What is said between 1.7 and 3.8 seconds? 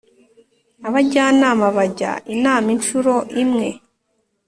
bajya inama inshuro imwe